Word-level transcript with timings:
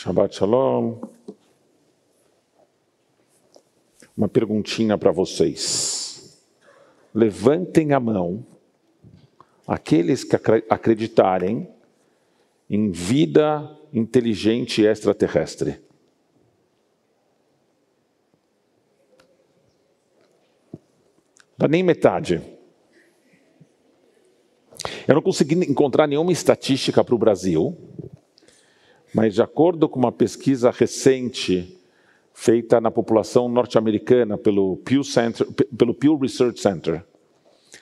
Shabbat 0.00 0.32
Shalom. 0.32 1.00
Uma 4.16 4.28
perguntinha 4.28 4.96
para 4.96 5.10
vocês. 5.10 6.40
Levantem 7.12 7.92
a 7.92 7.98
mão 7.98 8.46
aqueles 9.66 10.22
que 10.22 10.36
acreditarem 10.70 11.68
em 12.70 12.92
vida 12.92 13.76
inteligente 13.92 14.84
extraterrestre. 14.84 15.80
Dá 21.56 21.66
nem 21.66 21.82
metade. 21.82 22.40
Eu 25.08 25.16
não 25.16 25.22
consegui 25.22 25.56
encontrar 25.68 26.06
nenhuma 26.06 26.30
estatística 26.30 27.02
para 27.02 27.16
o 27.16 27.18
Brasil, 27.18 27.76
mas 29.14 29.34
de 29.34 29.42
acordo 29.42 29.88
com 29.88 29.98
uma 29.98 30.12
pesquisa 30.12 30.70
recente 30.70 31.76
feita 32.32 32.80
na 32.80 32.90
população 32.90 33.48
norte-americana 33.48 34.38
pelo 34.38 34.76
Pew, 34.78 35.02
pelo 35.76 35.94
Pew 35.94 36.16
Research 36.16 36.60
Center, 36.60 37.04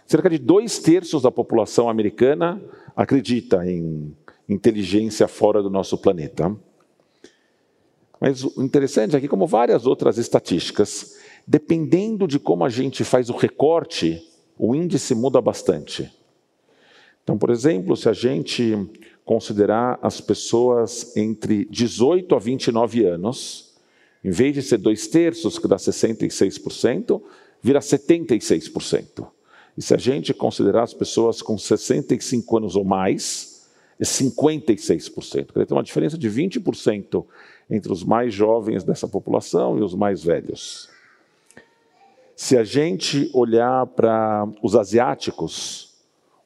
cerca 0.07 0.31
de 0.31 0.39
dois 0.39 0.79
terços 0.79 1.23
da 1.23 1.31
população 1.31 1.89
americana 1.89 2.63
acredita 2.97 3.67
em 3.67 4.17
inteligência 4.49 5.29
fora 5.29 5.63
do 5.63 5.69
nosso 5.69 5.99
planeta. 5.99 6.57
Mas 8.21 8.45
o 8.45 8.63
interessante 8.63 9.15
é 9.15 9.21
que, 9.21 9.29
como 9.29 9.47
várias 9.47 9.85
outras 9.87 10.17
estatísticas, 10.17 11.19
dependendo 11.47 12.27
de 12.27 12.39
como 12.39 12.65
a 12.65 12.69
gente 12.69 13.05
faz 13.05 13.29
o 13.29 13.37
recorte, 13.37 14.23
o 14.59 14.75
índice 14.75 15.15
muda 15.15 15.41
bastante. 15.41 16.11
Então, 17.23 17.37
por 17.37 17.51
exemplo, 17.51 17.97
se 17.97 18.09
a 18.09 18.13
gente 18.13 18.89
considerar 19.27 19.99
as 20.01 20.21
pessoas 20.21 21.17
entre 21.17 21.67
18 21.67 22.33
a 22.37 22.39
29 22.39 23.05
anos, 23.05 23.75
em 24.25 24.31
vez 24.31 24.55
de 24.55 24.63
ser 24.63 24.79
dois 24.79 25.09
terços, 25.09 25.59
que 25.59 25.67
dá 25.67 25.77
66%, 25.77 27.21
vira 27.61 27.81
76%. 27.81 29.27
E 29.77 29.83
se 29.83 29.93
a 29.93 29.99
gente 29.99 30.33
considerar 30.33 30.85
as 30.85 30.95
pessoas 30.95 31.43
com 31.43 31.59
65 31.59 32.57
anos 32.57 32.77
ou 32.77 32.85
mais, 32.85 33.69
é 33.99 34.05
56%. 34.05 35.53
Quer 35.53 35.67
tem 35.67 35.77
uma 35.77 35.83
diferença 35.83 36.17
de 36.17 36.31
20% 36.31 37.25
entre 37.69 37.93
os 37.93 38.05
mais 38.05 38.33
jovens 38.33 38.85
dessa 38.85 39.09
população 39.09 39.77
e 39.77 39.83
os 39.83 39.95
mais 39.95 40.23
velhos. 40.23 40.89
Se 42.37 42.57
a 42.57 42.63
gente 42.63 43.29
olhar 43.35 43.87
para 43.89 44.49
os 44.63 44.77
asiáticos, 44.77 45.95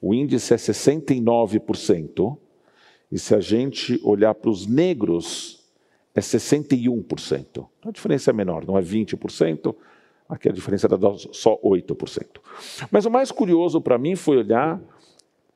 o 0.01 0.15
índice 0.15 0.55
é 0.55 0.57
69%, 0.57 2.39
e 3.11 3.19
se 3.19 3.35
a 3.35 3.41
gente 3.41 4.01
olhar 4.05 4.35
para 4.35 4.51
os 4.51 4.67
negros, 4.67 5.65
é 6.15 6.21
61%. 6.21 7.41
Então, 7.51 7.69
a 7.85 7.91
diferença 7.91 8.31
é 8.31 8.33
menor, 8.33 8.65
não 8.67 8.79
é 8.79 8.83
20%, 8.83 9.75
aqui 10.29 10.49
a 10.49 10.53
diferença 10.53 10.87
era 10.87 10.97
só 11.33 11.59
8%. 11.59 12.27
Mas 12.91 13.07
o 13.07 13.11
mais 13.11 13.33
curioso 13.33 13.81
para 13.81 13.99
mim 13.99 14.15
foi 14.15 14.39
olhar 14.39 14.81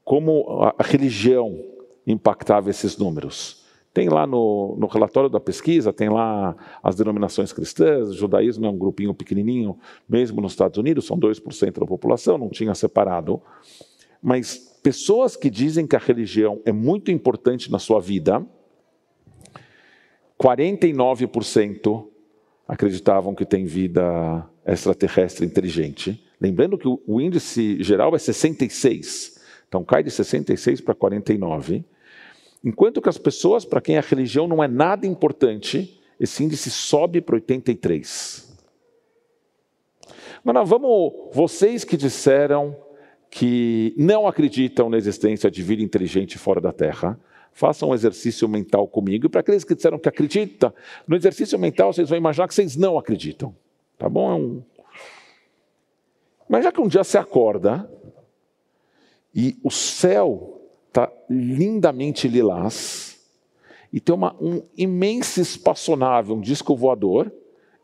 como 0.04 0.46
a 0.78 0.82
religião 0.82 1.58
impactava 2.06 2.70
esses 2.70 2.96
números. 2.96 3.64
Tem 3.92 4.08
lá 4.08 4.26
no, 4.26 4.74
no, 4.76 4.88
relatório 4.88 5.30
da 5.30 5.38
pesquisa, 5.38 5.92
tem 5.92 6.08
lá 6.08 6.56
as 6.82 6.96
denominações 6.96 7.52
cristãs, 7.52 8.08
o 8.08 8.14
judaísmo 8.14 8.66
é 8.66 8.68
um 8.68 8.76
grupinho 8.76 9.14
pequenininho, 9.14 9.78
mesmo 10.08 10.40
nos 10.40 10.52
Estados 10.52 10.76
Unidos, 10.78 11.06
são 11.06 11.16
2% 11.16 11.78
da 11.78 11.86
população, 11.86 12.36
não 12.36 12.48
tinha 12.48 12.74
separado. 12.74 13.40
Mas 14.20 14.73
pessoas 14.84 15.34
que 15.34 15.48
dizem 15.48 15.86
que 15.86 15.96
a 15.96 15.98
religião 15.98 16.60
é 16.66 16.70
muito 16.70 17.10
importante 17.10 17.72
na 17.72 17.78
sua 17.78 17.98
vida, 18.00 18.46
49% 20.38 22.06
acreditavam 22.68 23.34
que 23.34 23.46
tem 23.46 23.64
vida 23.64 24.46
extraterrestre 24.66 25.46
inteligente. 25.46 26.22
Lembrando 26.38 26.76
que 26.76 26.86
o 26.86 27.18
índice 27.18 27.82
geral 27.82 28.14
é 28.14 28.18
66, 28.18 29.40
então 29.66 29.82
cai 29.82 30.02
de 30.02 30.10
66 30.10 30.82
para 30.82 30.94
49. 30.94 31.82
Enquanto 32.62 33.00
que 33.00 33.08
as 33.08 33.16
pessoas 33.16 33.64
para 33.64 33.80
quem 33.80 33.96
a 33.96 34.02
religião 34.02 34.46
não 34.46 34.62
é 34.62 34.68
nada 34.68 35.06
importante, 35.06 35.98
esse 36.20 36.44
índice 36.44 36.70
sobe 36.70 37.22
para 37.22 37.36
83. 37.36 38.54
Agora 40.44 40.62
vamos, 40.62 41.30
vocês 41.32 41.84
que 41.84 41.96
disseram 41.96 42.76
que 43.34 43.92
não 43.96 44.28
acreditam 44.28 44.88
na 44.88 44.96
existência 44.96 45.50
de 45.50 45.60
vida 45.60 45.82
inteligente 45.82 46.38
fora 46.38 46.60
da 46.60 46.72
Terra, 46.72 47.18
façam 47.52 47.88
um 47.88 47.94
exercício 47.94 48.48
mental 48.48 48.86
comigo. 48.86 49.26
E 49.26 49.28
para 49.28 49.40
aqueles 49.40 49.64
que 49.64 49.74
disseram 49.74 49.98
que 49.98 50.08
acreditam, 50.08 50.72
no 51.04 51.16
exercício 51.16 51.58
mental 51.58 51.92
vocês 51.92 52.08
vão 52.08 52.16
imaginar 52.16 52.46
que 52.46 52.54
vocês 52.54 52.76
não 52.76 52.96
acreditam. 52.96 53.52
Tá 53.98 54.08
bom? 54.08 54.30
É 54.30 54.34
um... 54.36 54.62
Mas 56.48 56.62
já 56.62 56.70
que 56.70 56.80
um 56.80 56.86
dia 56.86 57.02
você 57.02 57.18
acorda 57.18 57.90
e 59.34 59.58
o 59.64 59.70
céu 59.70 60.62
está 60.86 61.10
lindamente 61.28 62.28
lilás, 62.28 63.20
e 63.92 63.98
tem 63.98 64.14
uma, 64.14 64.36
um 64.40 64.62
imenso 64.76 65.40
espaçonave, 65.40 66.30
um 66.30 66.40
disco 66.40 66.76
voador, 66.76 67.32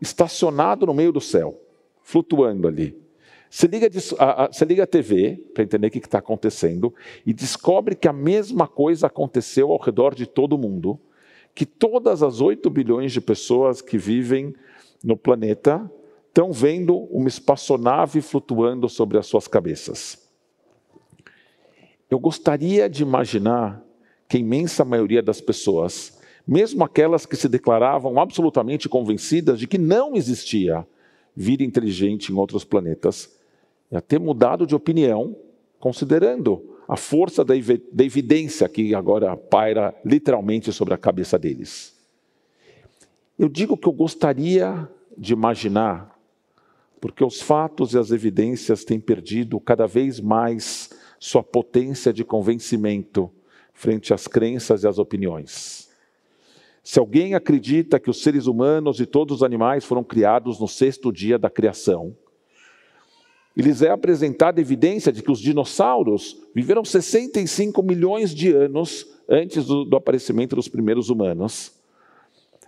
estacionado 0.00 0.86
no 0.86 0.94
meio 0.94 1.10
do 1.10 1.20
céu, 1.20 1.60
flutuando 2.04 2.68
ali. 2.68 3.09
Você 3.50 3.66
liga, 3.66 3.90
a, 4.18 4.46
você 4.46 4.64
liga 4.64 4.84
a 4.84 4.86
TV 4.86 5.36
para 5.52 5.64
entender 5.64 5.88
o 5.88 5.90
que 5.90 5.98
está 5.98 6.18
acontecendo 6.18 6.94
e 7.26 7.32
descobre 7.32 7.96
que 7.96 8.06
a 8.06 8.12
mesma 8.12 8.68
coisa 8.68 9.08
aconteceu 9.08 9.72
ao 9.72 9.80
redor 9.80 10.14
de 10.14 10.24
todo 10.24 10.56
mundo, 10.56 11.00
que 11.52 11.66
todas 11.66 12.22
as 12.22 12.40
8 12.40 12.70
bilhões 12.70 13.10
de 13.10 13.20
pessoas 13.20 13.82
que 13.82 13.98
vivem 13.98 14.54
no 15.02 15.16
planeta 15.16 15.90
estão 16.28 16.52
vendo 16.52 16.96
uma 16.96 17.26
espaçonave 17.26 18.20
flutuando 18.20 18.88
sobre 18.88 19.18
as 19.18 19.26
suas 19.26 19.48
cabeças. 19.48 20.30
Eu 22.08 22.20
gostaria 22.20 22.88
de 22.88 23.02
imaginar 23.02 23.84
que 24.28 24.36
a 24.36 24.40
imensa 24.40 24.84
maioria 24.84 25.20
das 25.20 25.40
pessoas, 25.40 26.20
mesmo 26.46 26.84
aquelas 26.84 27.26
que 27.26 27.34
se 27.34 27.48
declaravam 27.48 28.20
absolutamente 28.20 28.88
convencidas 28.88 29.58
de 29.58 29.66
que 29.66 29.76
não 29.76 30.14
existia 30.14 30.86
vida 31.34 31.64
inteligente 31.64 32.30
em 32.30 32.36
outros 32.36 32.62
planetas, 32.62 33.39
ia 33.90 34.00
ter 34.00 34.18
mudado 34.18 34.66
de 34.66 34.74
opinião, 34.74 35.36
considerando 35.78 36.76
a 36.86 36.96
força 36.96 37.44
da 37.44 37.54
evidência 37.56 38.68
que 38.68 38.94
agora 38.94 39.36
paira 39.36 39.94
literalmente 40.04 40.72
sobre 40.72 40.92
a 40.92 40.98
cabeça 40.98 41.38
deles. 41.38 41.96
Eu 43.38 43.48
digo 43.48 43.76
que 43.76 43.86
eu 43.86 43.92
gostaria 43.92 44.88
de 45.16 45.32
imaginar, 45.32 46.18
porque 47.00 47.24
os 47.24 47.40
fatos 47.40 47.94
e 47.94 47.98
as 47.98 48.10
evidências 48.10 48.84
têm 48.84 49.00
perdido 49.00 49.58
cada 49.60 49.86
vez 49.86 50.20
mais 50.20 50.90
sua 51.18 51.42
potência 51.42 52.12
de 52.12 52.24
convencimento 52.24 53.30
frente 53.72 54.12
às 54.12 54.26
crenças 54.26 54.82
e 54.82 54.88
às 54.88 54.98
opiniões. 54.98 55.88
Se 56.82 56.98
alguém 56.98 57.34
acredita 57.34 58.00
que 58.00 58.10
os 58.10 58.22
seres 58.22 58.46
humanos 58.46 59.00
e 59.00 59.06
todos 59.06 59.36
os 59.36 59.42
animais 59.42 59.84
foram 59.84 60.02
criados 60.02 60.58
no 60.58 60.66
sexto 60.66 61.12
dia 61.12 61.38
da 61.38 61.48
criação, 61.48 62.16
lhes 63.56 63.82
é 63.82 63.90
apresentada 63.90 64.60
evidência 64.60 65.12
de 65.12 65.22
que 65.22 65.30
os 65.30 65.40
dinossauros 65.40 66.40
viveram 66.54 66.84
65 66.84 67.82
milhões 67.82 68.34
de 68.34 68.52
anos 68.52 69.06
antes 69.28 69.66
do, 69.66 69.84
do 69.84 69.96
aparecimento 69.96 70.56
dos 70.56 70.68
primeiros 70.68 71.10
humanos, 71.10 71.72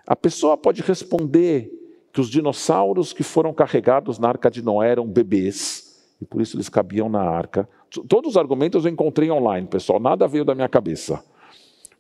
a 0.07 0.17
pessoa 0.17 0.57
pode 0.57 0.83
responder 0.83 1.71
que 2.13 2.21
os 2.21 2.29
dinossauros 2.29 3.13
que 3.13 3.23
foram 3.23 3.55
carregados 3.55 4.19
na 4.19 4.29
arca 4.29 4.51
de 4.51 4.63
Noé 4.63 4.91
eram 4.91 5.07
bebês, 5.07 6.03
e 6.21 6.25
por 6.25 6.43
isso 6.43 6.57
eles 6.57 6.69
cabiam 6.69 7.09
na 7.09 7.23
arca, 7.23 7.69
Todos 8.09 8.31
os 8.31 8.37
argumentos 8.39 8.85
eu 8.85 8.91
encontrei 8.91 9.31
online, 9.31 9.67
pessoal, 9.67 10.01
nada 10.01 10.27
veio 10.27 10.47
da 10.47 10.55
minha 10.55 10.69
cabeça. 10.69 11.23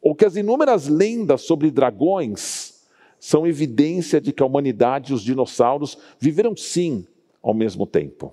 Ou 0.00 0.15
que 0.15 0.25
as 0.25 0.37
inúmeras 0.37 0.88
lendas 0.88 1.42
sobre 1.42 1.71
dragões 1.71 2.87
são 3.21 3.47
evidência 3.47 4.21
de 4.21 4.33
que 4.33 4.42
a 4.42 4.47
humanidade 4.47 5.12
e 5.12 5.15
os 5.15 5.22
dinossauros 5.22 5.98
viveram 6.18 6.56
sim 6.56 7.06
ao 7.42 7.53
mesmo 7.53 7.86
tempo. 7.86 8.33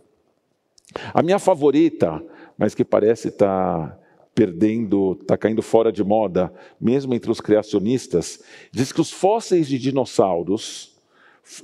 A 1.14 1.22
minha 1.22 1.40
favorita, 1.40 2.24
mas 2.58 2.76
que 2.76 2.84
parece 2.84 3.30
estar 3.30 3.90
tá 3.90 4.00
perdendo, 4.34 5.18
está 5.22 5.38
caindo 5.38 5.62
fora 5.62 5.92
de 5.92 6.04
moda, 6.04 6.54
mesmo 6.80 7.14
entre 7.14 7.30
os 7.30 7.42
criacionistas, 7.42 8.42
diz 8.72 8.92
que 8.92 9.02
os 9.02 9.12
fósseis 9.12 9.68
de 9.68 9.78
dinossauros, 9.78 10.98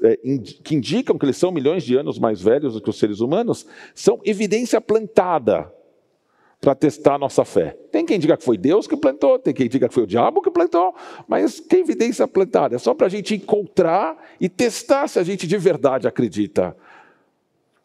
é, 0.04 0.18
que 0.64 0.76
indicam 0.76 1.18
que 1.18 1.26
eles 1.26 1.38
são 1.38 1.52
milhões 1.52 1.84
de 1.84 1.96
anos 1.96 2.20
mais 2.20 2.42
velhos 2.42 2.74
do 2.74 2.82
que 2.82 2.90
os 2.90 2.98
seres 2.98 3.20
humanos, 3.20 3.66
são 3.94 4.20
evidência 4.26 4.82
plantada 4.82 5.72
para 6.60 6.74
testar 6.74 7.16
a 7.16 7.18
nossa 7.20 7.46
fé. 7.46 7.78
Tem 7.92 8.06
quem 8.06 8.20
diga 8.20 8.36
que 8.36 8.44
foi 8.44 8.58
Deus 8.58 8.88
que 8.88 8.98
plantou, 8.98 9.38
tem 9.38 9.54
quem 9.54 9.70
diga 9.70 9.88
que 9.88 9.94
foi 9.94 10.04
o 10.04 10.08
diabo 10.08 10.42
que 10.42 10.50
plantou, 10.50 10.96
mas 11.28 11.60
que 11.60 11.76
evidência 11.78 12.28
plantada? 12.28 12.76
É 12.76 12.80
só 12.80 12.94
para 12.94 13.06
a 13.06 13.10
gente 13.10 13.36
encontrar 13.36 14.18
e 14.42 14.50
testar 14.50 15.08
se 15.08 15.20
a 15.20 15.24
gente 15.24 15.46
de 15.46 15.58
verdade 15.58 16.08
acredita 16.08 16.76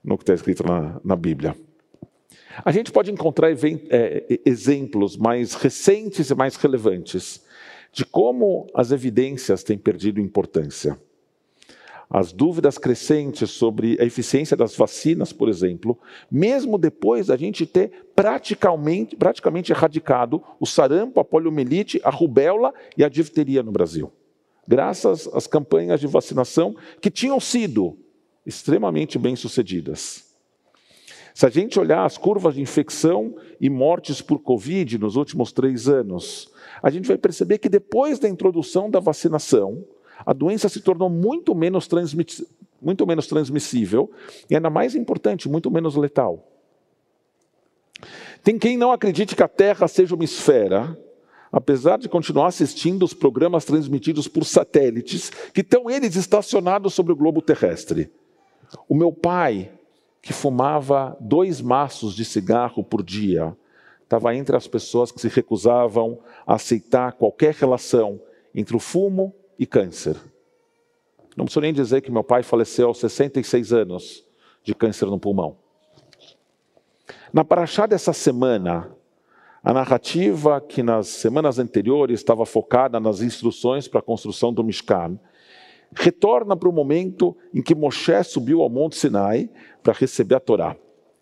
no 0.03 0.17
que 0.17 0.23
está 0.23 0.35
escrito 0.35 0.65
na, 0.65 1.01
na 1.05 1.17
Bíblia. 1.17 1.57
A 2.65 2.73
gente 2.73 2.91
pode 2.91 3.11
encontrar 3.11 3.51
é, 3.51 4.41
exemplos 4.45 5.17
mais 5.17 5.55
recentes 5.55 6.31
e 6.31 6.35
mais 6.35 6.57
relevantes 6.57 7.43
de 7.93 8.05
como 8.05 8.67
as 8.75 8.93
evidências 8.93 9.63
têm 9.63 9.79
perdido 9.79 10.21
importância. 10.21 10.99
As 12.09 12.33
dúvidas 12.33 12.77
crescentes 12.77 13.51
sobre 13.51 13.97
a 14.01 14.05
eficiência 14.05 14.57
das 14.57 14.75
vacinas, 14.75 15.33
por 15.33 15.49
exemplo, 15.49 15.97
mesmo 16.29 16.77
depois 16.77 17.29
da 17.29 17.37
gente 17.37 17.65
ter 17.65 18.09
praticamente, 18.17 19.15
praticamente 19.15 19.71
erradicado 19.71 20.43
o 20.59 20.67
sarampo, 20.67 21.21
a 21.21 21.25
poliomielite, 21.25 22.01
a 22.03 22.11
rubéola 22.11 22.75
e 22.97 23.05
a 23.05 23.09
difteria 23.09 23.63
no 23.63 23.71
Brasil. 23.71 24.13
Graças 24.67 25.29
às 25.33 25.47
campanhas 25.47 26.01
de 26.01 26.09
vacinação 26.09 26.75
que 27.01 27.11
tinham 27.11 27.39
sido 27.39 27.97
extremamente 28.45 29.19
bem-sucedidas. 29.19 30.31
Se 31.35 31.47
a 31.47 31.49
gente 31.49 31.79
olhar 31.79 32.05
as 32.05 32.19
curvas 32.19 32.55
de 32.55 32.61
infecção 32.61 33.35
e 33.61 33.71
mortes 33.71 34.21
por 34.21 34.41
Covid 34.41 34.99
nos 34.99 35.17
últimos 35.17 35.53
três 35.53 35.89
anos, 35.89 36.51
a 36.83 36.91
gente 36.91 37.07
vai 37.07 37.17
perceber 37.17 37.59
que 37.59 37.69
depois 37.69 38.19
da 38.19 38.29
introdução 38.29 38.91
da 38.91 39.01
vacinação, 39.01 39.85
a 40.27 40.33
doença 40.33 40.69
se 40.69 40.81
tornou 40.81 41.09
muito 41.09 41.55
menos, 41.55 41.89
muito 42.81 43.07
menos 43.07 43.27
transmissível 43.27 44.11
e, 44.49 44.55
ainda 44.55 44.71
mais 44.71 44.95
importante, 44.95 45.49
muito 45.49 45.71
menos 45.71 45.97
letal. 45.97 46.47
Tem 48.43 48.59
quem 48.59 48.77
não 48.77 48.93
acredite 48.93 49.37
que 49.37 49.43
a 49.43 49.49
Terra 49.49 49.87
seja 49.87 50.15
uma 50.15 50.25
esfera, 50.25 50.99
apesar 51.53 51.99
de 51.99 52.09
continuar 52.09 52.47
assistindo 52.47 53.05
os 53.05 53.13
programas 53.13 53.65
transmitidos 53.65 54.27
por 54.27 54.45
satélites, 54.45 55.31
que 55.53 55.61
estão 55.61 55.91
eles 55.91 56.17
estacionados 56.17 56.95
sobre 56.95 57.13
o 57.13 57.17
globo 57.17 57.43
terrestre. 57.43 58.11
O 58.89 58.95
meu 58.95 59.13
pai, 59.13 59.73
que 60.23 60.33
fumava 60.33 61.17
dois 61.21 61.61
maços 61.61 62.15
de 62.15 62.25
cigarro 62.25 62.85
por 62.85 63.03
dia, 63.03 63.57
estava 64.03 64.35
entre 64.35 64.57
as 64.57 64.67
pessoas 64.67 65.13
que 65.13 65.21
se 65.21 65.29
recusavam 65.29 66.19
a 66.47 66.55
aceitar 66.55 67.13
qualquer 67.13 67.55
relação 67.55 68.21
entre 68.55 68.77
o 68.77 68.81
fumo 68.81 69.35
e 69.59 69.67
câncer. 69.67 70.17
Não 71.37 71.45
preciso 71.45 71.61
nem 71.61 71.73
dizer 71.73 72.01
que 72.01 72.11
meu 72.11 72.25
pai 72.25 72.43
faleceu 72.43 72.89
aos 72.89 72.99
66 72.99 73.73
anos 73.73 74.25
de 74.65 74.75
câncer 74.75 75.07
no 75.07 75.19
pulmão. 75.19 75.57
Na 77.33 77.45
paraxá 77.45 77.87
dessa 77.87 78.13
semana, 78.13 78.91
a 79.63 79.73
narrativa 79.73 80.61
que 80.61 80.83
nas 80.83 81.07
semanas 81.07 81.59
anteriores 81.59 82.21
estava 82.21 82.45
focada 82.45 82.99
nas 82.99 83.21
instruções 83.21 83.87
para 83.87 84.01
a 84.01 84.03
construção 84.03 84.53
do 84.53 84.65
Mishkan, 84.65 85.19
retorna 85.95 86.57
para 86.57 86.69
o 86.69 86.73
momento 86.73 87.37
em 87.53 87.63
que 87.63 87.75
Moshe 87.75 88.23
subiu 88.25 88.63
ao 88.63 88.71
Monte 88.71 88.97
Sinai 88.97 89.51
para 89.83 89.93
receber 89.93 90.37
a 90.37 90.41
Torá. 90.41 90.77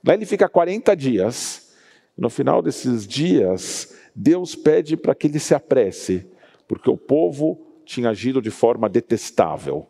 Lá 0.06 0.14
ele 0.14 0.26
fica 0.26 0.48
40 0.48 0.94
dias. 0.94 1.74
No 2.16 2.28
final 2.28 2.60
desses 2.60 3.06
dias, 3.06 3.96
Deus 4.14 4.54
pede 4.54 4.96
para 4.96 5.14
que 5.14 5.28
ele 5.28 5.38
se 5.38 5.54
apresse, 5.54 6.26
porque 6.66 6.90
o 6.90 6.96
povo 6.96 7.64
tinha 7.84 8.10
agido 8.10 8.42
de 8.42 8.50
forma 8.50 8.88
detestável. 8.88 9.86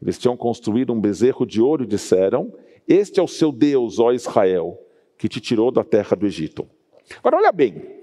Eles 0.00 0.18
tinham 0.18 0.36
construído 0.36 0.92
um 0.92 1.00
bezerro 1.00 1.46
de 1.46 1.60
ouro 1.60 1.84
e 1.84 1.86
disseram: 1.86 2.52
Este 2.86 3.18
é 3.18 3.22
o 3.22 3.28
seu 3.28 3.50
Deus, 3.50 3.98
ó 3.98 4.12
Israel, 4.12 4.78
que 5.16 5.28
te 5.28 5.40
tirou 5.40 5.70
da 5.70 5.82
terra 5.82 6.14
do 6.14 6.26
Egito. 6.26 6.68
Agora, 7.18 7.38
olha 7.38 7.52
bem. 7.52 7.97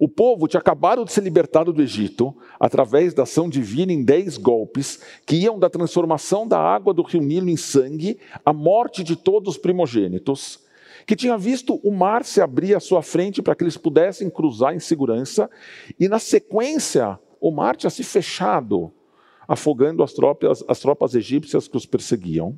O 0.00 0.08
povo 0.08 0.46
tinha 0.46 0.60
acabado 0.60 1.04
de 1.04 1.12
ser 1.12 1.22
libertado 1.22 1.72
do 1.72 1.82
Egito 1.82 2.34
através 2.60 3.12
da 3.12 3.24
ação 3.24 3.48
divina 3.48 3.92
em 3.92 4.04
dez 4.04 4.36
golpes 4.36 5.02
que 5.26 5.36
iam 5.36 5.58
da 5.58 5.68
transformação 5.68 6.46
da 6.46 6.58
água 6.58 6.94
do 6.94 7.02
rio 7.02 7.20
Nilo 7.20 7.48
em 7.48 7.56
sangue 7.56 8.18
à 8.44 8.52
morte 8.52 9.02
de 9.02 9.16
todos 9.16 9.56
os 9.56 9.58
primogênitos, 9.58 10.60
que 11.04 11.16
tinha 11.16 11.36
visto 11.36 11.80
o 11.82 11.90
mar 11.90 12.24
se 12.24 12.40
abrir 12.40 12.76
à 12.76 12.80
sua 12.80 13.02
frente 13.02 13.42
para 13.42 13.56
que 13.56 13.64
eles 13.64 13.76
pudessem 13.76 14.30
cruzar 14.30 14.74
em 14.74 14.78
segurança, 14.78 15.50
e 15.98 16.06
na 16.06 16.20
sequência 16.20 17.18
o 17.40 17.50
mar 17.50 17.74
tinha 17.74 17.90
se 17.90 18.04
fechado, 18.04 18.92
afogando 19.48 20.02
as 20.02 20.12
tropas, 20.12 20.62
as 20.68 20.78
tropas 20.78 21.14
egípcias 21.14 21.66
que 21.66 21.76
os 21.76 21.86
perseguiam. 21.86 22.56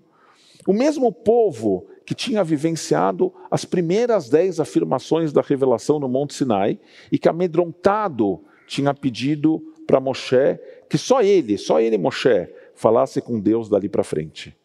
O 0.67 0.73
mesmo 0.73 1.13
povo 1.13 1.87
que 2.05 2.15
tinha 2.15 2.43
vivenciado 2.45 3.33
as 3.51 3.65
primeiras 3.65 4.29
dez 4.29 4.61
afirmações 4.61 5.33
da 5.33 5.41
revelação 5.41 5.99
no 5.99 6.09
Monte 6.09 6.35
Sinai 6.35 6.79
e 7.11 7.19
que, 7.19 7.29
amedrontado, 7.29 8.41
tinha 8.67 8.93
pedido 8.93 9.61
para 9.87 10.01
Moshe 10.01 10.59
que 10.89 10.99
só 10.99 11.23
ele, 11.23 11.57
só 11.57 11.81
ele, 11.81 11.97
Moshe, 11.97 12.49
falasse 12.75 13.21
com 13.21 13.39
Deus 13.39 13.69
dali 13.69 13.89
para 13.89 14.03
frente. 14.03 14.57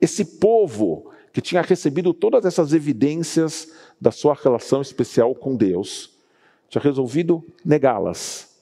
Esse 0.00 0.38
povo 0.38 1.10
que 1.32 1.40
tinha 1.40 1.62
recebido 1.62 2.14
todas 2.14 2.44
essas 2.44 2.72
evidências 2.72 3.72
da 4.00 4.12
sua 4.12 4.34
relação 4.34 4.80
especial 4.80 5.34
com 5.34 5.56
Deus, 5.56 6.16
tinha 6.68 6.80
resolvido 6.80 7.44
negá-las 7.64 8.54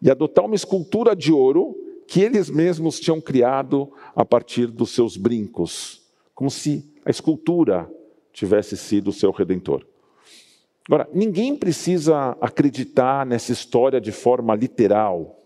e 0.00 0.10
adotar 0.10 0.46
uma 0.46 0.54
escultura 0.54 1.14
de 1.14 1.30
ouro 1.30 1.76
que 2.06 2.20
eles 2.20 2.50
mesmos 2.50 3.00
tinham 3.00 3.20
criado 3.20 3.92
a 4.14 4.24
partir 4.24 4.66
dos 4.66 4.90
seus 4.90 5.16
brincos, 5.16 6.02
como 6.34 6.50
se 6.50 6.92
a 7.04 7.10
escultura 7.10 7.90
tivesse 8.32 8.76
sido 8.76 9.08
o 9.08 9.12
seu 9.12 9.30
redentor. 9.30 9.86
Agora, 10.86 11.08
ninguém 11.12 11.56
precisa 11.56 12.36
acreditar 12.40 13.24
nessa 13.24 13.52
história 13.52 14.00
de 14.00 14.12
forma 14.12 14.54
literal 14.54 15.40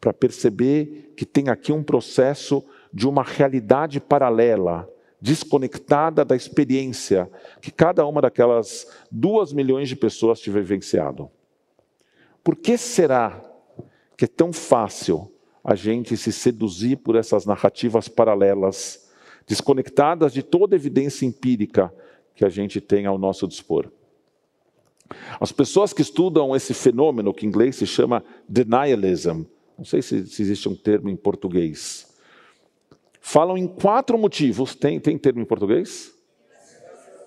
para 0.00 0.12
perceber 0.12 1.12
que 1.16 1.26
tem 1.26 1.48
aqui 1.48 1.72
um 1.72 1.82
processo 1.82 2.64
de 2.92 3.08
uma 3.08 3.22
realidade 3.22 3.98
paralela, 3.98 4.88
desconectada 5.20 6.24
da 6.24 6.36
experiência 6.36 7.28
que 7.60 7.72
cada 7.72 8.06
uma 8.06 8.22
daquelas 8.22 8.86
duas 9.10 9.52
milhões 9.52 9.88
de 9.88 9.96
pessoas 9.96 10.38
tiver 10.38 10.60
vivenciado. 10.60 11.28
Por 12.44 12.54
que 12.54 12.78
será 12.78 13.42
que 14.16 14.26
é 14.26 14.28
tão 14.28 14.52
fácil 14.52 15.32
a 15.62 15.74
gente 15.74 16.16
se 16.16 16.32
seduzir 16.32 16.96
por 16.96 17.16
essas 17.16 17.44
narrativas 17.44 18.08
paralelas, 18.08 19.08
desconectadas 19.46 20.32
de 20.32 20.42
toda 20.42 20.76
evidência 20.76 21.26
empírica 21.26 21.92
que 22.34 22.44
a 22.44 22.48
gente 22.48 22.80
tem 22.80 23.06
ao 23.06 23.18
nosso 23.18 23.46
dispor. 23.46 23.90
As 25.40 25.52
pessoas 25.52 25.92
que 25.92 26.02
estudam 26.02 26.54
esse 26.54 26.74
fenômeno, 26.74 27.32
que 27.32 27.46
em 27.46 27.48
inglês 27.48 27.76
se 27.76 27.86
chama 27.86 28.22
denialism, 28.48 29.42
não 29.76 29.84
sei 29.84 30.02
se, 30.02 30.26
se 30.26 30.42
existe 30.42 30.68
um 30.68 30.74
termo 30.74 31.08
em 31.08 31.16
português, 31.16 32.14
falam 33.20 33.56
em 33.56 33.66
quatro 33.66 34.18
motivos. 34.18 34.74
Tem, 34.74 34.98
tem 34.98 35.16
termo 35.16 35.40
em 35.40 35.44
português? 35.44 36.12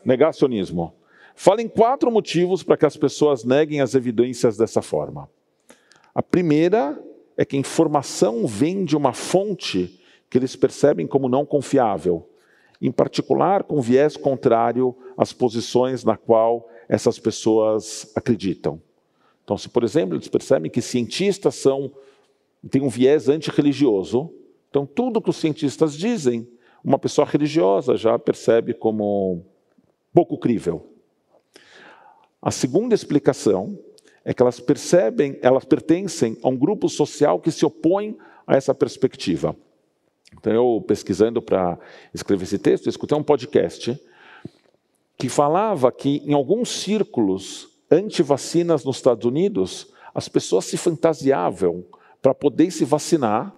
Negacionismo. 0.04 0.94
Falam 1.36 1.62
em 1.62 1.68
quatro 1.68 2.12
motivos 2.12 2.62
para 2.62 2.78
que 2.78 2.86
as 2.86 2.98
pessoas 2.98 3.44
neguem 3.44 3.82
as 3.82 3.96
evidências 3.96 4.58
dessa 4.58 4.82
forma. 4.82 5.30
A 6.14 6.22
primeira 6.22 7.02
é 7.38 7.46
que 7.46 7.56
a 7.56 7.60
informação 7.60 8.46
vem 8.46 8.84
de 8.84 8.96
uma 8.96 9.14
fonte 9.14 10.00
que 10.30 10.38
eles 10.38 10.56
percebem 10.56 11.08
como 11.08 11.28
não 11.28 11.46
confiável, 11.46 12.28
em 12.82 12.92
particular 12.92 13.64
com 13.64 13.82
viés 13.82 14.16
contrário 14.18 14.96
às 15.18 15.34
posições 15.34 16.04
na 16.04 16.16
qual 16.18 16.68
essas 16.88 17.20
pessoas 17.20 18.12
acreditam. 18.16 18.82
Então, 19.44 19.58
se 19.58 19.70
por 19.70 19.84
exemplo 19.84 20.16
eles 20.16 20.28
percebem 20.28 20.72
que 20.72 20.82
cientistas 20.82 21.56
são 21.56 21.92
têm 22.70 22.82
um 22.82 22.90
viés 22.90 23.28
antirreligioso, 23.28 24.32
então 24.70 24.86
tudo 24.86 25.22
que 25.22 25.30
os 25.30 25.38
cientistas 25.38 25.98
dizem, 25.98 26.48
uma 26.84 27.00
pessoa 27.00 27.28
religiosa 27.28 27.96
já 27.96 28.18
percebe 28.18 28.74
como 28.74 29.44
pouco 30.14 30.38
crível. 30.38 30.88
A 32.42 32.52
segunda 32.52 32.96
explicação 32.96 33.78
é 34.24 34.34
que 34.34 34.42
elas 34.42 34.60
percebem, 34.60 35.38
elas 35.42 35.66
pertencem 35.66 36.38
a 36.44 36.50
um 36.50 36.58
grupo 36.58 36.88
social 36.88 37.40
que 37.40 37.52
se 37.52 37.66
opõe 37.66 38.18
a 38.46 38.56
essa 38.56 38.74
perspectiva. 38.74 39.56
Então, 40.38 40.54
eu 40.54 40.84
pesquisando 40.88 41.42
para 41.42 41.78
escrever 42.14 42.44
esse 42.44 42.60
texto, 42.60 42.88
escutei 42.88 43.18
um 43.18 43.24
podcast 43.24 44.00
que 45.18 45.30
falava 45.30 45.92
que 45.92 46.22
em 46.26 46.34
alguns 46.34 46.70
círculos 46.70 47.70
anti-vacinas 47.92 48.84
nos 48.84 48.98
Estados 48.98 49.26
Unidos, 49.26 49.92
as 50.16 50.30
pessoas 50.30 50.66
se 50.66 50.78
fantasiavam 50.78 51.84
para 52.22 52.34
poder 52.34 52.72
se 52.72 52.86
vacinar, 52.86 53.54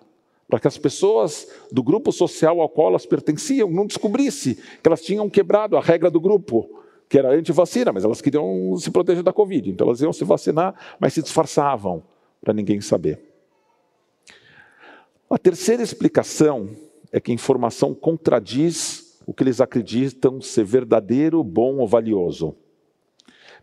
para 0.47 0.59
que 0.59 0.67
as 0.67 0.77
pessoas 0.77 1.47
do 1.71 1.83
grupo 1.83 2.11
social 2.11 2.59
ao 2.59 2.69
qual 2.69 2.89
elas 2.89 3.05
pertenciam 3.05 3.69
não 3.69 3.85
descobrissem 3.85 4.55
que 4.55 4.87
elas 4.87 5.01
tinham 5.01 5.29
quebrado 5.29 5.77
a 5.77 5.81
regra 5.81 6.11
do 6.11 6.19
grupo 6.19 6.82
que 7.13 7.19
era 7.19 7.31
anti-vacina, 7.31 7.93
mas 7.93 8.03
elas 8.03 8.21
queriam 8.21 8.75
se 8.75 8.89
proteger 8.89 9.21
da 9.21 9.31
Covid. 9.31 9.69
Então 9.69 9.85
elas 9.85 10.01
iam 10.01 10.11
se 10.11 10.23
vacinar, 10.23 10.73
mas 10.99 11.13
se 11.13 11.21
disfarçavam 11.21 12.01
para 12.41 12.55
ninguém 12.55 12.81
saber. 12.81 13.21
A 15.29 15.37
terceira 15.37 15.83
explicação 15.83 16.69
é 17.11 17.19
que 17.19 17.29
a 17.29 17.35
informação 17.35 17.93
contradiz 17.93 19.21
o 19.27 19.31
que 19.33 19.43
eles 19.43 19.61
acreditam 19.61 20.41
ser 20.41 20.63
verdadeiro, 20.63 21.43
bom 21.43 21.77
ou 21.77 21.87
valioso. 21.87 22.55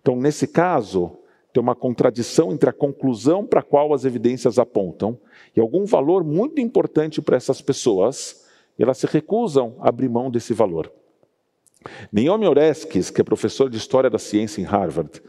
Então, 0.00 0.14
nesse 0.14 0.46
caso, 0.46 1.10
tem 1.52 1.60
uma 1.60 1.74
contradição 1.74 2.52
entre 2.52 2.70
a 2.70 2.72
conclusão 2.72 3.44
para 3.44 3.58
a 3.58 3.64
qual 3.64 3.92
as 3.92 4.04
evidências 4.04 4.60
apontam 4.60 5.18
e 5.56 5.60
algum 5.60 5.84
valor 5.86 6.22
muito 6.22 6.60
importante 6.60 7.20
para 7.20 7.36
essas 7.36 7.60
pessoas, 7.60 8.46
e 8.78 8.84
elas 8.84 8.98
se 8.98 9.08
recusam 9.08 9.74
a 9.80 9.88
abrir 9.88 10.08
mão 10.08 10.30
desse 10.30 10.54
valor. 10.54 10.99
Naomi 12.12 12.46
Oreskes, 12.46 13.10
que 13.10 13.20
é 13.20 13.24
professor 13.24 13.70
de 13.70 13.76
História 13.76 14.10
da 14.10 14.18
Ciência 14.18 14.60
em 14.60 14.64
Harvard, 14.64 15.22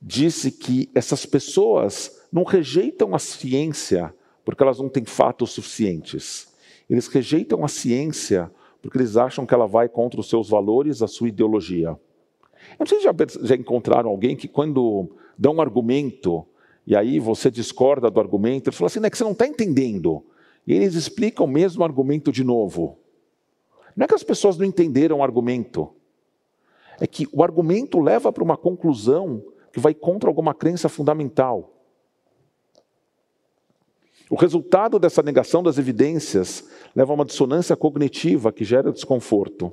disse 0.00 0.50
que 0.50 0.90
essas 0.94 1.24
pessoas 1.26 2.20
não 2.32 2.42
rejeitam 2.42 3.14
a 3.14 3.18
ciência 3.18 4.12
porque 4.44 4.62
elas 4.62 4.78
não 4.78 4.88
têm 4.88 5.04
fatos 5.04 5.50
suficientes. 5.50 6.48
Eles 6.88 7.06
rejeitam 7.06 7.64
a 7.64 7.68
ciência 7.68 8.50
porque 8.82 8.98
eles 8.98 9.16
acham 9.16 9.46
que 9.46 9.54
ela 9.54 9.66
vai 9.66 9.88
contra 9.88 10.18
os 10.18 10.28
seus 10.28 10.48
valores, 10.48 11.02
a 11.02 11.06
sua 11.06 11.28
ideologia. 11.28 11.90
Eu 11.90 12.80
não 12.80 12.86
sei 12.86 12.98
se 12.98 13.04
já, 13.04 13.14
já 13.42 13.54
encontraram 13.54 14.10
alguém 14.10 14.36
que, 14.36 14.48
quando 14.48 15.10
dá 15.38 15.50
um 15.50 15.60
argumento, 15.60 16.44
e 16.86 16.96
aí 16.96 17.18
você 17.18 17.50
discorda 17.50 18.10
do 18.10 18.18
argumento, 18.18 18.68
ele 18.68 18.76
fala 18.76 18.86
assim: 18.86 19.04
é 19.04 19.10
que 19.10 19.16
você 19.16 19.24
não 19.24 19.32
está 19.32 19.46
entendendo. 19.46 20.24
E 20.66 20.72
eles 20.72 20.94
explicam 20.94 21.46
o 21.46 21.48
mesmo 21.48 21.84
argumento 21.84 22.32
de 22.32 22.42
novo. 22.42 22.98
Não 24.00 24.06
é 24.06 24.08
que 24.08 24.14
as 24.14 24.22
pessoas 24.22 24.56
não 24.56 24.64
entenderam 24.64 25.18
o 25.18 25.22
argumento, 25.22 25.90
é 26.98 27.06
que 27.06 27.28
o 27.30 27.44
argumento 27.44 28.00
leva 28.00 28.32
para 28.32 28.42
uma 28.42 28.56
conclusão 28.56 29.44
que 29.70 29.78
vai 29.78 29.92
contra 29.92 30.30
alguma 30.30 30.54
crença 30.54 30.88
fundamental. 30.88 31.70
O 34.30 34.36
resultado 34.36 34.98
dessa 34.98 35.22
negação 35.22 35.62
das 35.62 35.76
evidências 35.76 36.66
leva 36.96 37.12
a 37.12 37.14
uma 37.14 37.26
dissonância 37.26 37.76
cognitiva 37.76 38.50
que 38.50 38.64
gera 38.64 38.90
desconforto. 38.90 39.70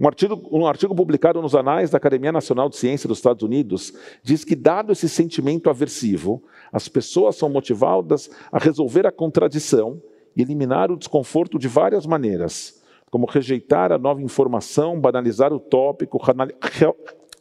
Um 0.00 0.08
artigo, 0.08 0.48
um 0.50 0.66
artigo, 0.66 0.92
publicado 0.92 1.40
nos 1.40 1.54
Anais 1.54 1.90
da 1.90 1.98
Academia 1.98 2.32
Nacional 2.32 2.68
de 2.68 2.76
Ciência 2.76 3.06
dos 3.06 3.18
Estados 3.18 3.44
Unidos 3.44 3.92
diz 4.20 4.44
que, 4.44 4.56
dado 4.56 4.90
esse 4.90 5.08
sentimento 5.08 5.70
aversivo, 5.70 6.42
as 6.72 6.88
pessoas 6.88 7.36
são 7.36 7.48
motivadas 7.48 8.28
a 8.50 8.58
resolver 8.58 9.06
a 9.06 9.12
contradição 9.12 10.02
e 10.34 10.42
eliminar 10.42 10.90
o 10.90 10.96
desconforto 10.96 11.56
de 11.56 11.68
várias 11.68 12.04
maneiras, 12.04 12.82
como 13.14 13.26
rejeitar 13.26 13.92
a 13.92 13.96
nova 13.96 14.20
informação, 14.20 15.00
banalizar 15.00 15.52
o 15.52 15.60
tópico, 15.60 16.18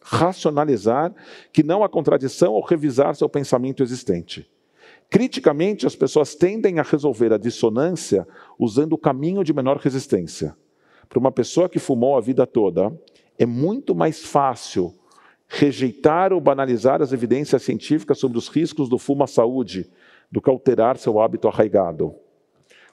racionalizar 0.04 1.12
que 1.52 1.64
não 1.64 1.84
há 1.84 1.90
contradição 1.90 2.54
ou 2.54 2.64
revisar 2.64 3.16
seu 3.16 3.28
pensamento 3.28 3.82
existente. 3.82 4.48
Criticamente, 5.10 5.88
as 5.88 5.96
pessoas 5.96 6.36
tendem 6.36 6.78
a 6.78 6.84
resolver 6.84 7.34
a 7.34 7.40
dissonância 7.40 8.28
usando 8.60 8.94
o 8.94 9.00
caminho 9.00 9.44
de 9.44 9.52
menor 9.52 9.78
resistência. 9.78 10.56
Para 11.10 11.18
uma 11.18 11.32
pessoa 11.32 11.68
que 11.68 11.80
fumou 11.80 12.16
a 12.16 12.22
vida 12.22 12.46
toda, 12.46 12.96
é 13.40 13.46
muito 13.48 13.96
mais 13.96 14.24
fácil 14.24 14.94
rejeitar 15.48 16.32
ou 16.34 16.40
banalizar 16.40 17.02
as 17.02 17.12
evidências 17.12 17.64
científicas 17.64 18.20
sobre 18.20 18.38
os 18.38 18.48
riscos 18.48 18.88
do 18.88 19.00
fumo 19.00 19.24
à 19.24 19.28
saúde 19.28 19.90
do 20.32 20.40
que 20.40 20.52
alterar 20.52 20.98
seu 20.98 21.20
hábito 21.20 21.48
arraigado. 21.48 22.14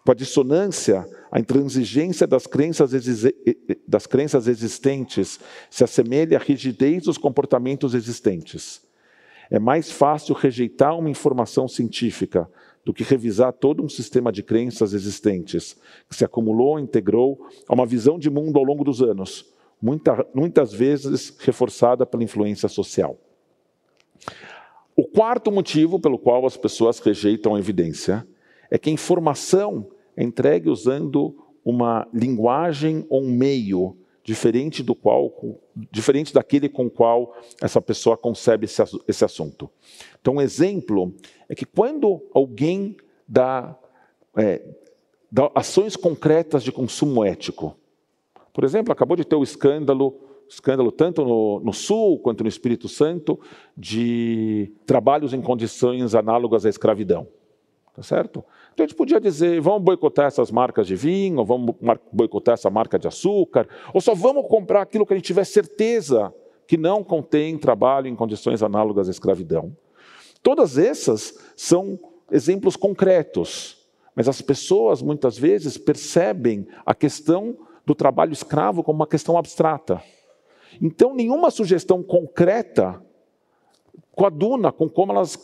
Com 0.05 0.13
a 0.13 0.15
dissonância, 0.15 1.07
a 1.31 1.39
intransigência 1.39 2.27
das 2.27 2.47
crenças, 2.47 2.93
das 3.87 4.07
crenças 4.07 4.49
existentes 4.49 5.39
se 5.69 5.85
assemelha 5.85 6.39
à 6.39 6.41
rigidez 6.41 7.05
dos 7.05 7.19
comportamentos 7.19 7.95
existentes. 7.95 8.83
É 9.51 9.59
mais 9.59 9.91
fácil 9.91 10.35
rejeitar 10.35 10.97
uma 10.99 11.11
informação 11.11 11.69
científica 11.69 12.49
do 12.85 12.95
que 12.95 13.05
revisar 13.05 13.53
todo 13.53 13.83
um 13.85 13.89
sistema 13.89 14.33
de 14.33 14.43
crenças 14.43 14.95
existentes, 14.95 15.77
que 16.09 16.17
se 16.17 16.25
acumulou, 16.25 16.79
integrou 16.79 17.47
a 17.69 17.75
uma 17.75 17.85
visão 17.85 18.19
de 18.19 18.31
mundo 18.31 18.59
ao 18.59 18.65
longo 18.65 18.85
dos 18.85 19.03
anos, 19.03 19.53
muita, 19.83 20.27
muitas 20.35 20.73
vezes 20.73 21.37
reforçada 21.41 22.07
pela 22.07 22.25
influência 22.25 22.69
social. 22.69 23.19
O 24.97 25.05
quarto 25.05 25.53
motivo 25.53 26.01
pelo 26.01 26.19
qual 26.19 26.47
as 26.47 26.57
pessoas 26.57 26.99
rejeitam 27.01 27.55
a 27.55 27.59
evidência 27.59 28.27
é 28.71 28.79
que 28.79 28.89
a 28.89 28.93
informação 28.93 29.89
é 30.17 30.23
entregue 30.23 30.69
usando 30.69 31.37
uma 31.65 32.07
linguagem 32.13 33.05
ou 33.09 33.23
um 33.23 33.31
meio 33.31 33.97
diferente 34.23 34.83
do 34.83 34.95
qual, 34.95 35.33
diferente 35.91 36.33
daquele 36.33 36.69
com 36.69 36.89
qual 36.89 37.35
essa 37.61 37.81
pessoa 37.81 38.17
concebe 38.17 38.67
esse, 38.67 38.83
esse 39.09 39.25
assunto. 39.25 39.69
Então, 40.21 40.35
um 40.35 40.41
exemplo 40.41 41.15
é 41.49 41.55
que 41.55 41.65
quando 41.65 42.23
alguém 42.33 42.97
dá, 43.27 43.77
é, 44.37 44.63
dá 45.31 45.51
ações 45.55 45.97
concretas 45.97 46.63
de 46.63 46.71
consumo 46.71 47.25
ético, 47.25 47.77
por 48.53 48.65
exemplo, 48.65 48.93
acabou 48.93 49.17
de 49.17 49.25
ter 49.25 49.37
o 49.37 49.43
escândalo 49.43 50.27
escândalo 50.49 50.91
tanto 50.91 51.25
no, 51.25 51.61
no, 51.61 51.73
Sul 51.73 52.19
quanto 52.19 52.43
no 52.43 52.49
Espírito 52.49 52.89
Santo 52.89 53.39
de 53.77 54.73
trabalhos 54.85 55.33
em 55.33 55.41
condições 55.41 56.13
análogas 56.13 56.67
à 56.67 56.69
escravidão. 56.69 57.29
Tá 57.95 58.03
certo? 58.03 58.45
Então 58.73 58.85
a 58.85 58.87
gente 58.87 58.97
podia 58.97 59.21
dizer, 59.21 59.61
vamos 59.61 59.83
boicotar 59.83 60.27
essas 60.27 60.51
marcas 60.51 60.87
de 60.87 60.95
vinho, 60.95 61.45
vamos 61.45 61.75
boicotar 62.13 62.55
essa 62.55 62.71
marca 62.71 62.99
de 62.99 63.09
açúcar, 63.09 63.69
ou 63.93 64.01
só 64.01 64.15
vamos 64.15 64.47
comprar 64.47 64.83
aquilo 64.83 65.05
que 65.05 65.13
a 65.13 65.17
gente 65.17 65.27
tiver 65.27 65.45
certeza 65.45 66.33
que 66.67 66.77
não 66.77 67.03
contém 67.03 67.59
trabalho 67.59 68.07
em 68.07 68.15
condições 68.15 68.63
análogas 68.63 69.09
à 69.09 69.11
escravidão. 69.11 69.77
Todas 70.41 70.79
essas 70.79 71.37
são 71.57 71.99
exemplos 72.31 72.77
concretos, 72.77 73.85
mas 74.15 74.29
as 74.29 74.41
pessoas 74.41 75.03
muitas 75.03 75.37
vezes 75.37 75.77
percebem 75.77 76.69
a 76.87 76.95
questão 76.95 77.57
do 77.85 77.95
trabalho 77.95 78.33
escravo 78.33 78.85
como 78.85 79.01
uma 79.01 79.07
questão 79.07 79.37
abstrata. 79.37 80.01
Então, 80.81 81.15
nenhuma 81.15 81.51
sugestão 81.51 82.03
concreta 82.05 83.03
coaduna 84.13 84.71
com 84.71 84.89
como 84.89 85.13
elas 85.13 85.37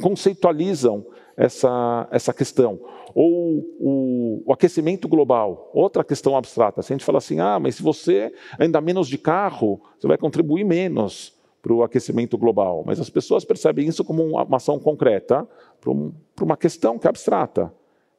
conceitualizam 0.00 1.04
essa, 1.36 2.08
essa 2.10 2.32
questão. 2.32 2.80
Ou 3.14 3.58
o, 3.78 4.42
o, 4.46 4.52
aquecimento 4.52 5.08
global, 5.08 5.70
outra 5.72 6.02
questão 6.02 6.36
abstrata. 6.36 6.82
Se 6.82 6.92
a 6.92 6.96
gente 6.96 7.04
fala 7.04 7.18
assim, 7.18 7.40
ah, 7.40 7.58
mas 7.58 7.76
se 7.76 7.82
você 7.82 8.32
anda 8.58 8.80
menos 8.80 9.08
de 9.08 9.18
carro, 9.18 9.80
você 9.98 10.06
vai 10.06 10.16
contribuir 10.16 10.64
menos 10.64 11.34
para 11.60 11.72
o 11.72 11.82
aquecimento 11.82 12.36
global. 12.36 12.82
Mas 12.86 12.98
as 12.98 13.10
pessoas 13.10 13.44
percebem 13.44 13.86
isso 13.86 14.04
como 14.04 14.24
uma 14.24 14.56
ação 14.56 14.78
concreta 14.78 15.46
para, 15.80 15.90
um, 15.90 16.12
uma 16.40 16.56
questão 16.56 16.98
que 16.98 17.06
é 17.06 17.10
abstrata. 17.10 17.72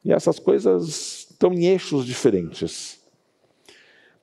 E 0.05 0.11
essas 0.11 0.39
coisas 0.39 1.27
estão 1.31 1.53
em 1.53 1.65
eixos 1.65 2.05
diferentes. 2.05 3.01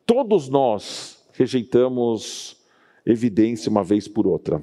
Todos 0.07 0.49
nós 0.49 1.25
rejeitamos 1.33 2.57
evidência 3.05 3.71
uma 3.71 3.83
vez 3.83 4.07
por 4.07 4.27
outra. 4.27 4.63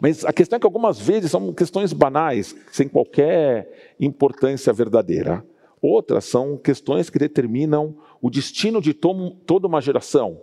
Mas 0.00 0.24
a 0.24 0.32
questão 0.32 0.56
é 0.56 0.60
que 0.60 0.66
algumas 0.66 0.98
vezes 0.98 1.30
são 1.30 1.52
questões 1.52 1.92
banais, 1.92 2.54
sem 2.72 2.88
qualquer 2.88 3.94
importância 3.98 4.72
verdadeira. 4.72 5.44
Outras 5.80 6.24
são 6.24 6.56
questões 6.56 7.10
que 7.10 7.18
determinam 7.18 7.96
o 8.20 8.30
destino 8.30 8.80
de 8.80 8.94
toda 8.94 9.66
uma 9.66 9.80
geração, 9.80 10.40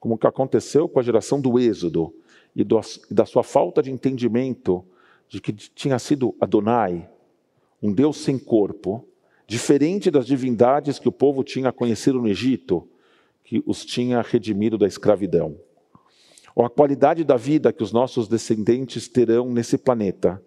como 0.00 0.14
o 0.14 0.18
que 0.18 0.26
aconteceu 0.26 0.88
com 0.88 0.98
a 0.98 1.02
geração 1.02 1.40
do 1.40 1.58
Êxodo 1.58 2.14
e, 2.56 2.64
do, 2.64 2.80
e 3.10 3.14
da 3.14 3.26
sua 3.26 3.42
falta 3.42 3.82
de 3.82 3.90
entendimento 3.90 4.84
de 5.28 5.40
que 5.40 5.52
tinha 5.52 5.98
sido 5.98 6.34
Adonai, 6.40 7.08
um 7.82 7.92
Deus 7.92 8.18
sem 8.18 8.38
corpo, 8.38 9.06
diferente 9.46 10.10
das 10.10 10.26
divindades 10.26 10.98
que 10.98 11.08
o 11.08 11.12
povo 11.12 11.42
tinha 11.42 11.72
conhecido 11.72 12.20
no 12.20 12.28
Egito, 12.28 12.88
que 13.44 13.62
os 13.66 13.84
tinha 13.84 14.22
redimido 14.22 14.78
da 14.78 14.86
escravidão 14.86 15.56
ou 16.54 16.64
a 16.64 16.70
qualidade 16.70 17.24
da 17.24 17.36
vida 17.36 17.72
que 17.72 17.82
os 17.82 17.92
nossos 17.92 18.28
descendentes 18.28 19.08
terão 19.08 19.50
nesse 19.50 19.78
planeta, 19.78 20.42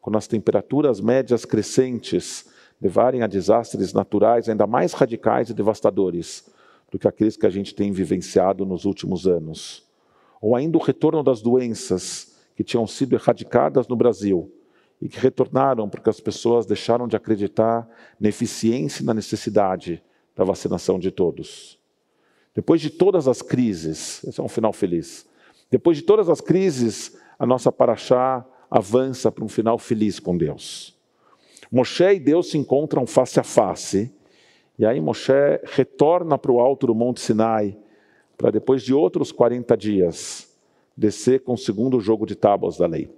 quando 0.00 0.16
as 0.16 0.26
temperaturas 0.26 1.00
médias 1.00 1.44
crescentes 1.44 2.46
levarem 2.80 3.22
a 3.22 3.26
desastres 3.26 3.92
naturais 3.92 4.48
ainda 4.48 4.66
mais 4.66 4.92
radicais 4.92 5.48
e 5.48 5.54
devastadores 5.54 6.44
do 6.90 6.98
que 6.98 7.08
aqueles 7.08 7.36
que 7.36 7.46
a 7.46 7.50
gente 7.50 7.74
tem 7.74 7.90
vivenciado 7.90 8.64
nos 8.64 8.84
últimos 8.84 9.26
anos. 9.26 9.84
Ou 10.40 10.54
ainda 10.54 10.78
o 10.78 10.82
retorno 10.82 11.22
das 11.22 11.40
doenças 11.40 12.36
que 12.54 12.62
tinham 12.62 12.86
sido 12.86 13.14
erradicadas 13.14 13.88
no 13.88 13.96
Brasil 13.96 14.52
e 15.00 15.08
que 15.08 15.18
retornaram 15.18 15.88
porque 15.88 16.08
as 16.08 16.20
pessoas 16.20 16.66
deixaram 16.66 17.08
de 17.08 17.16
acreditar 17.16 17.88
na 18.20 18.28
eficiência 18.28 19.02
e 19.02 19.06
na 19.06 19.14
necessidade 19.14 20.02
da 20.34 20.44
vacinação 20.44 20.98
de 20.98 21.10
todos. 21.10 21.78
Depois 22.54 22.80
de 22.80 22.90
todas 22.90 23.28
as 23.28 23.42
crises, 23.42 24.22
esse 24.24 24.40
é 24.40 24.42
um 24.42 24.48
final 24.48 24.72
feliz. 24.72 25.26
Depois 25.70 25.96
de 25.96 26.02
todas 26.02 26.28
as 26.28 26.40
crises, 26.40 27.18
a 27.38 27.46
nossa 27.46 27.72
paraxá 27.72 28.44
avança 28.70 29.30
para 29.30 29.44
um 29.44 29.48
final 29.48 29.78
feliz 29.78 30.18
com 30.18 30.36
Deus. 30.36 30.96
Moshe 31.70 32.04
e 32.04 32.20
Deus 32.20 32.50
se 32.50 32.58
encontram 32.58 33.06
face 33.06 33.40
a 33.40 33.42
face, 33.42 34.12
e 34.78 34.86
aí 34.86 35.00
Moshe 35.00 35.32
retorna 35.64 36.38
para 36.38 36.52
o 36.52 36.60
alto 36.60 36.86
do 36.86 36.94
Monte 36.94 37.20
Sinai, 37.20 37.76
para 38.36 38.50
depois 38.50 38.82
de 38.82 38.92
outros 38.94 39.32
40 39.32 39.76
dias, 39.76 40.54
descer 40.96 41.42
com 41.42 41.54
o 41.54 41.58
segundo 41.58 42.00
jogo 42.00 42.26
de 42.26 42.34
tábuas 42.34 42.76
da 42.76 42.86
lei. 42.86 43.10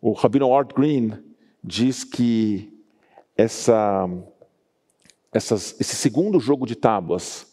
O 0.00 0.12
Rabino 0.12 0.54
Art 0.54 0.72
Green 0.72 1.12
diz 1.62 2.04
que 2.04 2.72
essa, 3.36 4.08
essas, 5.32 5.78
esse 5.80 5.96
segundo 5.96 6.40
jogo 6.40 6.66
de 6.66 6.76
tábuas 6.76 7.47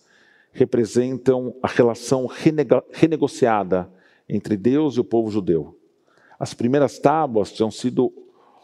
representam 0.55 1.53
a 1.61 1.67
relação 1.67 2.27
renegociada 2.93 3.91
entre 4.27 4.55
Deus 4.55 4.95
e 4.95 5.01
o 5.01 5.03
povo 5.03 5.29
judeu. 5.29 5.77
As 6.39 6.53
primeiras 6.53 6.97
tábuas 6.97 7.51
tinham 7.51 7.69
sido 7.69 8.11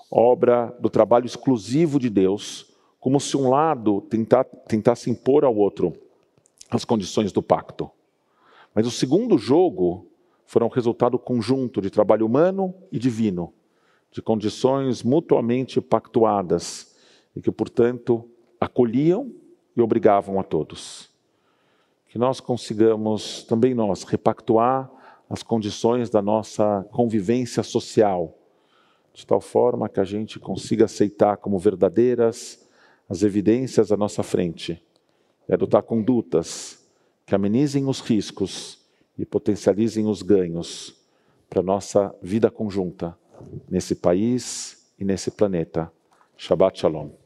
obra 0.10 0.74
do 0.80 0.90
trabalho 0.90 1.26
exclusivo 1.26 2.00
de 2.00 2.10
Deus, 2.10 2.74
como 2.98 3.20
se 3.20 3.36
um 3.36 3.50
lado 3.50 4.08
tentasse 4.68 5.10
impor 5.10 5.44
ao 5.44 5.54
outro 5.54 5.94
as 6.70 6.86
condições 6.86 7.34
do 7.34 7.44
pacto. 7.44 7.92
Mas 8.74 8.88
o 8.88 8.92
segundo 8.92 9.38
jogo 9.38 10.08
foram 10.46 10.68
um 10.68 10.70
resultado 10.70 11.20
conjunto 11.20 11.82
de 11.82 11.90
trabalho 11.90 12.26
humano 12.26 12.74
e 12.90 12.98
divino, 12.98 13.54
de 14.10 14.22
condições 14.22 15.04
mutuamente 15.04 15.82
pactuadas 15.82 16.96
e 17.36 17.42
que, 17.42 17.52
portanto, 17.52 18.30
acolhiam 18.62 19.30
e 19.76 19.82
obrigavam 19.82 20.40
a 20.40 20.44
todos. 20.44 21.11
Que 22.12 22.18
nós 22.18 22.42
consigamos 22.42 23.44
também 23.44 23.74
nós 23.74 24.04
repactuar 24.04 24.92
as 25.30 25.42
condições 25.42 26.10
da 26.10 26.22
nossa 26.22 26.86
convivência 26.92 27.64
social, 27.64 28.38
de 29.14 29.26
tal 29.26 29.40
forma 29.40 29.88
que 29.88 29.98
a 29.98 30.04
gente 30.04 30.38
consiga 30.38 30.84
aceitar 30.84 31.38
como 31.38 31.58
verdadeiras 31.58 32.68
as 33.08 33.24
evidências 33.24 33.94
à 33.94 33.98
nossa 33.98 34.24
frente 34.24 34.84
e 35.48 35.54
adotar 35.54 35.84
condutas 35.84 36.86
que 37.26 37.34
amenizem 37.34 37.88
os 37.88 38.02
riscos 38.02 38.82
e 39.18 39.26
potencializem 39.26 40.06
os 40.06 40.22
ganhos 40.22 41.02
para 41.50 41.64
nossa 41.64 42.14
vida 42.22 42.52
conjunta 42.52 43.18
nesse 43.70 43.96
país 43.96 44.92
e 45.00 45.06
nesse 45.06 45.32
planeta. 45.32 45.90
Shabbat 46.36 46.78
Shalom. 46.78 47.21